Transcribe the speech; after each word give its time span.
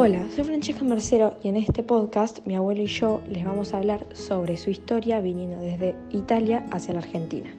Hola, 0.00 0.24
soy 0.32 0.44
Francesca 0.44 0.84
Mercero 0.84 1.34
y 1.42 1.48
en 1.48 1.56
este 1.56 1.82
podcast 1.82 2.38
mi 2.46 2.54
abuelo 2.54 2.82
y 2.82 2.86
yo 2.86 3.20
les 3.28 3.44
vamos 3.44 3.74
a 3.74 3.78
hablar 3.78 4.06
sobre 4.14 4.56
su 4.56 4.70
historia 4.70 5.20
viniendo 5.20 5.58
desde 5.58 5.96
Italia 6.12 6.64
hacia 6.70 6.94
la 6.94 7.00
Argentina. 7.00 7.50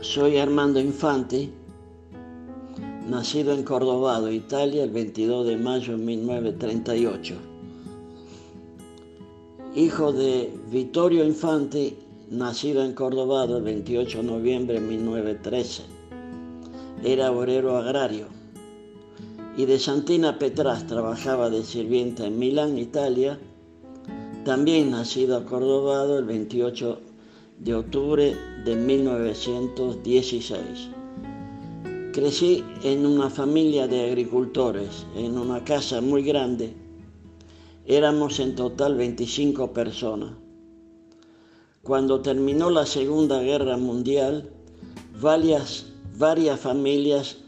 Soy 0.00 0.38
Armando 0.38 0.80
Infante, 0.80 1.50
nacido 3.10 3.52
en 3.52 3.62
Cordobado, 3.62 4.32
Italia, 4.32 4.84
el 4.84 4.90
22 4.90 5.48
de 5.48 5.56
mayo 5.58 5.98
de 5.98 6.02
1938. 6.02 7.51
Hijo 9.74 10.12
de 10.12 10.52
Vittorio 10.70 11.24
Infante, 11.24 11.96
nacido 12.28 12.84
en 12.84 12.92
Cordobado 12.92 13.56
el 13.56 13.62
28 13.62 14.18
de 14.18 14.24
noviembre 14.24 14.74
de 14.78 14.86
1913. 14.86 15.84
Era 17.02 17.32
obrero 17.32 17.78
agrario. 17.78 18.26
Y 19.56 19.64
de 19.64 19.78
Santina 19.78 20.38
Petras 20.38 20.86
trabajaba 20.86 21.48
de 21.48 21.62
sirvienta 21.62 22.26
en 22.26 22.38
Milán, 22.38 22.76
Italia. 22.76 23.38
También 24.44 24.90
nacido 24.90 25.38
en 25.38 25.44
Cordobado 25.44 26.18
el 26.18 26.26
28 26.26 27.00
de 27.60 27.74
octubre 27.74 28.36
de 28.66 28.76
1916. 28.76 30.60
Crecí 32.12 32.62
en 32.82 33.06
una 33.06 33.30
familia 33.30 33.88
de 33.88 34.04
agricultores, 34.04 35.06
en 35.16 35.38
una 35.38 35.64
casa 35.64 36.02
muy 36.02 36.22
grande. 36.22 36.81
Éramos 37.86 38.38
en 38.38 38.54
total 38.54 38.94
25 38.94 39.72
personas. 39.72 40.34
Cuando 41.82 42.20
terminó 42.20 42.70
la 42.70 42.86
Segunda 42.86 43.42
Guerra 43.42 43.76
Mundial, 43.76 44.50
varias, 45.20 45.86
varias 46.16 46.60
familias, 46.60 47.38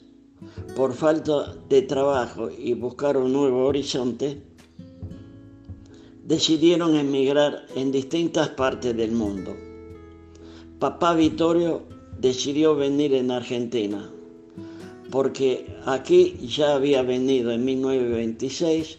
por 0.75 0.93
falta 0.93 1.55
de 1.69 1.83
trabajo 1.83 2.51
y 2.51 2.75
buscar 2.75 3.17
un 3.17 3.33
nuevo 3.33 3.65
horizonte, 3.67 4.43
decidieron 6.25 6.97
emigrar 6.97 7.67
en 7.77 7.93
distintas 7.93 8.49
partes 8.49 8.97
del 8.97 9.13
mundo. 9.13 9.55
Papá 10.81 11.15
Vittorio 11.15 11.83
decidió 12.19 12.75
venir 12.75 13.15
en 13.15 13.31
Argentina, 13.31 14.11
porque 15.13 15.77
aquí 15.87 16.37
ya 16.45 16.75
había 16.75 17.03
venido 17.03 17.53
en 17.53 17.65
1926 17.65 18.99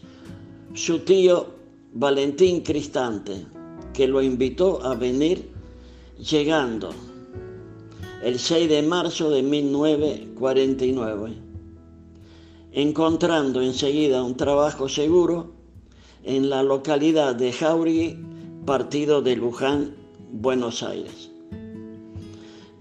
su 0.76 1.00
tío 1.00 1.48
Valentín 1.94 2.60
Cristante, 2.60 3.46
que 3.94 4.10
lo 4.10 4.22
invitó 4.22 4.86
a 4.86 4.94
venir 4.94 5.50
llegando 6.20 6.90
el 8.22 8.38
6 8.38 8.68
de 8.68 8.82
marzo 8.82 9.30
de 9.30 9.42
1949, 9.42 11.34
encontrando 12.74 13.62
enseguida 13.62 14.22
un 14.22 14.36
trabajo 14.36 14.90
seguro 14.90 15.54
en 16.26 16.50
la 16.50 16.62
localidad 16.62 17.36
de 17.36 17.54
Jauregui, 17.54 18.18
partido 18.66 19.22
de 19.22 19.38
Luján, 19.38 19.96
Buenos 20.34 20.84
Aires. 20.84 21.32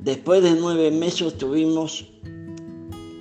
Después 0.01 0.43
de 0.43 0.57
nueve 0.57 0.91
meses 0.91 1.39
tuvimos, 1.39 2.05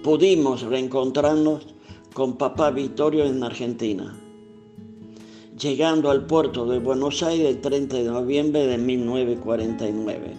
pudimos 0.04 0.64
reencontrarnos 0.64 1.68
con 2.16 2.38
papá 2.38 2.72
Vittorio 2.72 3.26
en 3.26 3.44
Argentina, 3.44 4.20
llegando 5.60 6.10
al 6.10 6.26
puerto 6.26 6.66
de 6.66 6.80
Buenos 6.80 7.24
Aires 7.24 7.48
el 7.56 7.62
30 7.62 7.98
de 7.98 8.04
noviembre 8.04 8.68
de 8.68 8.78
1949. 8.78 10.34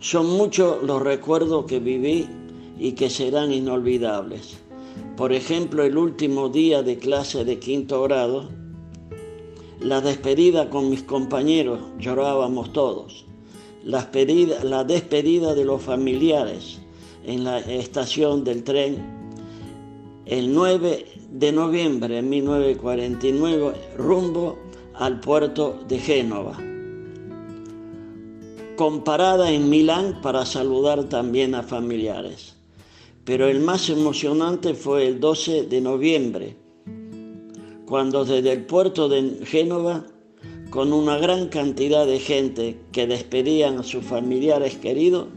Son 0.00 0.26
muchos 0.26 0.82
los 0.82 1.02
recuerdos 1.02 1.66
que 1.66 1.78
viví 1.78 2.26
y 2.78 2.92
que 2.92 3.10
serán 3.10 3.52
inolvidables. 3.52 4.58
Por 5.16 5.32
ejemplo, 5.32 5.82
el 5.84 5.96
último 5.96 6.48
día 6.48 6.82
de 6.82 6.98
clase 6.98 7.44
de 7.44 7.58
quinto 7.58 8.02
grado, 8.02 8.48
la 9.80 10.00
despedida 10.00 10.70
con 10.70 10.90
mis 10.90 11.02
compañeros, 11.02 11.80
llorábamos 11.98 12.72
todos 12.72 13.26
la 13.86 14.02
despedida, 14.82 15.54
de 15.54 15.64
los 15.64 15.80
familiares 15.80 16.80
en 17.24 17.44
la 17.44 17.60
estación 17.60 18.42
del 18.42 18.64
tren 18.64 19.15
el 20.26 20.52
9 20.52 21.06
de 21.30 21.52
noviembre 21.52 22.16
de 22.16 22.22
1949 22.22 23.74
rumbo 23.96 24.58
al 24.94 25.20
puerto 25.20 25.78
de 25.86 26.00
Génova. 26.00 26.58
Comparada 28.74 29.52
en 29.52 29.70
Milán 29.70 30.20
para 30.22 30.44
saludar 30.44 31.04
también 31.04 31.54
a 31.54 31.62
familiares. 31.62 32.56
Pero 33.24 33.46
el 33.46 33.60
más 33.60 33.88
emocionante 33.88 34.74
fue 34.74 35.06
el 35.06 35.20
12 35.20 35.66
de 35.66 35.80
noviembre, 35.80 36.56
cuando 37.86 38.24
desde 38.24 38.52
el 38.52 38.66
puerto 38.66 39.08
de 39.08 39.46
Génova 39.46 40.06
con 40.70 40.92
una 40.92 41.18
gran 41.18 41.48
cantidad 41.48 42.04
de 42.04 42.18
gente 42.18 42.80
que 42.90 43.06
despedían 43.06 43.78
a 43.78 43.84
sus 43.84 44.04
familiares 44.04 44.76
queridos 44.76 45.28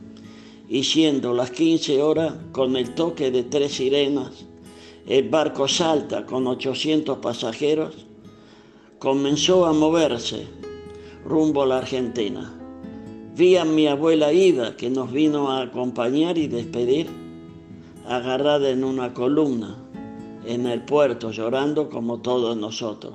y 0.67 0.83
siendo 0.83 1.33
las 1.33 1.51
15 1.51 2.01
horas 2.01 2.33
con 2.51 2.75
el 2.75 2.95
toque 2.95 3.29
de 3.29 3.43
tres 3.43 3.73
sirenas, 3.73 4.48
el 5.07 5.29
barco 5.29 5.67
Salta 5.67 6.25
con 6.25 6.47
800 6.47 7.17
pasajeros 7.19 8.05
comenzó 8.99 9.65
a 9.65 9.73
moverse 9.73 10.47
rumbo 11.25 11.63
a 11.63 11.67
la 11.67 11.77
Argentina. 11.77 12.53
Vi 13.35 13.55
a 13.55 13.65
mi 13.65 13.87
abuela 13.87 14.33
Ida 14.33 14.75
que 14.75 14.89
nos 14.89 15.11
vino 15.11 15.51
a 15.51 15.61
acompañar 15.61 16.37
y 16.37 16.47
despedir, 16.47 17.07
agarrada 18.07 18.69
en 18.69 18.83
una 18.83 19.13
columna 19.13 19.77
en 20.45 20.65
el 20.65 20.81
puerto, 20.83 21.31
llorando 21.31 21.89
como 21.89 22.19
todos 22.19 22.57
nosotros 22.57 23.13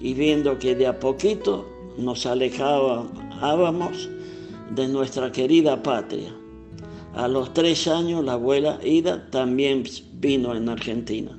y 0.00 0.14
viendo 0.14 0.58
que 0.58 0.74
de 0.74 0.86
a 0.86 1.00
poquito 1.00 1.66
nos 1.96 2.26
alejábamos 2.26 4.08
de 4.74 4.88
nuestra 4.88 5.32
querida 5.32 5.82
patria. 5.82 6.34
A 7.18 7.26
los 7.26 7.52
tres 7.52 7.88
años 7.88 8.24
la 8.24 8.34
abuela 8.34 8.78
Ida 8.80 9.28
también 9.28 9.82
vino 10.12 10.54
en 10.54 10.68
Argentina. 10.68 11.36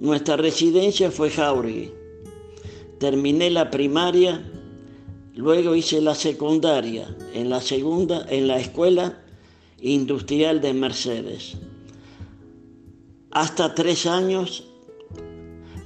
Nuestra 0.00 0.36
residencia 0.36 1.12
fue 1.12 1.30
Jauregui. 1.30 1.92
Terminé 2.98 3.50
la 3.50 3.70
primaria, 3.70 4.44
luego 5.36 5.76
hice 5.76 6.00
la 6.00 6.16
secundaria 6.16 7.06
en 7.34 7.50
la 7.50 7.60
segunda 7.60 8.26
en 8.28 8.48
la 8.48 8.58
escuela 8.58 9.22
industrial 9.80 10.60
de 10.60 10.74
Mercedes. 10.74 11.56
Hasta 13.30 13.76
tres 13.76 14.06
años 14.06 14.64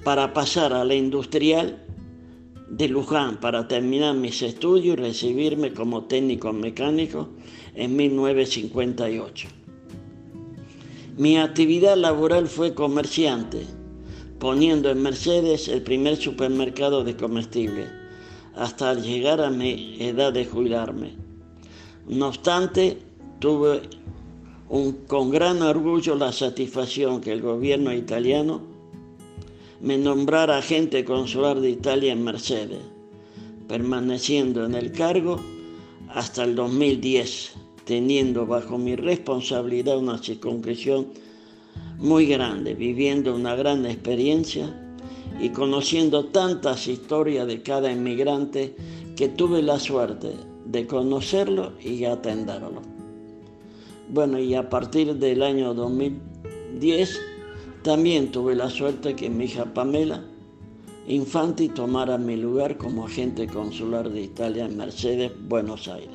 para 0.02 0.32
pasar 0.32 0.72
a 0.72 0.86
la 0.86 0.94
industrial 0.94 1.84
de 2.70 2.88
Luján 2.88 3.40
para 3.40 3.66
terminar 3.66 4.14
mis 4.14 4.42
estudios 4.42 4.96
y 4.96 5.00
recibirme 5.00 5.74
como 5.74 6.04
técnico 6.04 6.52
mecánico 6.52 7.28
en 7.74 7.96
1958. 7.96 9.48
Mi 11.18 11.36
actividad 11.36 11.96
laboral 11.96 12.46
fue 12.46 12.72
comerciante, 12.72 13.66
poniendo 14.38 14.88
en 14.88 15.02
Mercedes 15.02 15.68
el 15.68 15.82
primer 15.82 16.16
supermercado 16.16 17.02
de 17.02 17.16
comestibles, 17.16 17.88
hasta 18.54 18.94
llegar 18.94 19.40
a 19.40 19.50
mi 19.50 19.96
edad 20.00 20.32
de 20.32 20.46
jubilarme. 20.46 21.14
No 22.08 22.28
obstante, 22.28 22.98
tuve 23.40 23.82
con 25.08 25.30
gran 25.30 25.60
orgullo 25.62 26.14
la 26.14 26.30
satisfacción 26.30 27.20
que 27.20 27.32
el 27.32 27.42
gobierno 27.42 27.92
italiano 27.92 28.62
me 29.80 29.96
nombrara 29.96 30.58
agente 30.58 31.04
consular 31.04 31.58
de 31.60 31.70
Italia 31.70 32.12
en 32.12 32.22
Mercedes, 32.22 32.80
permaneciendo 33.66 34.64
en 34.66 34.74
el 34.74 34.92
cargo 34.92 35.40
hasta 36.08 36.44
el 36.44 36.54
2010, 36.54 37.52
teniendo 37.84 38.46
bajo 38.46 38.76
mi 38.76 38.94
responsabilidad 38.94 39.96
una 39.98 40.18
circunscripción 40.18 41.06
muy 41.98 42.26
grande, 42.26 42.74
viviendo 42.74 43.34
una 43.34 43.54
gran 43.54 43.86
experiencia 43.86 44.68
y 45.40 45.48
conociendo 45.50 46.26
tantas 46.26 46.86
historias 46.86 47.46
de 47.46 47.62
cada 47.62 47.90
inmigrante 47.90 48.74
que 49.16 49.28
tuve 49.28 49.62
la 49.62 49.78
suerte 49.78 50.32
de 50.66 50.86
conocerlo 50.86 51.72
y 51.80 52.04
atenderlo. 52.04 52.82
Bueno, 54.10 54.38
y 54.38 54.54
a 54.54 54.68
partir 54.68 55.14
del 55.14 55.42
año 55.42 55.72
2010 55.72 57.20
también 57.82 58.30
tuve 58.30 58.54
la 58.54 58.68
suerte 58.68 59.14
que 59.14 59.30
mi 59.30 59.44
hija 59.44 59.64
Pamela 59.64 60.22
Infanti 61.10 61.68
tomara 61.68 62.18
mi 62.18 62.36
lugar 62.36 62.76
como 62.76 63.06
agente 63.06 63.48
consular 63.48 64.08
de 64.10 64.20
Italia 64.20 64.66
en 64.66 64.76
Mercedes, 64.76 65.32
Buenos 65.48 65.88
Aires. 65.88 66.14